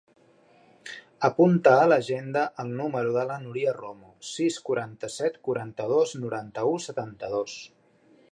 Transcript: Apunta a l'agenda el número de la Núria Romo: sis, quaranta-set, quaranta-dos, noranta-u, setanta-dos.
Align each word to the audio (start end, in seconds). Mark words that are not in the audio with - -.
Apunta 1.27 1.73
a 1.81 1.83
l'agenda 1.91 2.45
el 2.63 2.71
número 2.79 3.11
de 3.17 3.25
la 3.31 3.35
Núria 3.43 3.75
Romo: 3.77 4.09
sis, 4.29 4.57
quaranta-set, 4.69 5.37
quaranta-dos, 5.49 6.17
noranta-u, 6.25 6.75
setanta-dos. 6.87 7.59